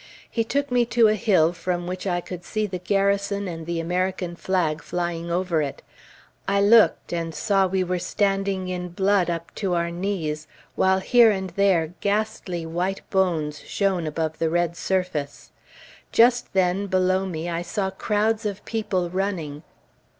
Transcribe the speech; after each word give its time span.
He 0.31 0.43
took 0.43 0.71
me 0.71 0.83
to 0.87 1.09
a 1.09 1.13
hill 1.13 1.53
from 1.53 1.85
which 1.85 2.07
I 2.07 2.21
could 2.21 2.43
see 2.43 2.65
the 2.65 2.79
Garrison, 2.79 3.47
and 3.47 3.67
the 3.67 3.79
American 3.79 4.35
flag 4.35 4.81
flying 4.81 5.29
over 5.31 5.61
it. 5.61 5.83
I 6.47 6.59
looked, 6.59 7.13
and 7.13 7.35
saw 7.35 7.67
we 7.67 7.83
were 7.83 7.99
standing 7.99 8.67
in 8.67 8.89
blood 8.89 9.29
up 9.29 9.53
to 9.61 9.75
our 9.75 9.91
knees, 9.91 10.47
while 10.75 11.01
here 11.01 11.29
and 11.29 11.51
there 11.51 11.93
ghastly 12.01 12.65
white 12.65 13.07
bones 13.11 13.59
shone 13.59 14.07
above 14.07 14.39
the 14.39 14.49
red 14.49 14.75
surface. 14.75 15.51
Just 16.11 16.51
then, 16.53 16.87
below 16.87 17.27
me 17.27 17.47
I 17.47 17.61
saw 17.61 17.91
crowds 17.91 18.43
of 18.43 18.65
people 18.65 19.11
running. 19.11 19.61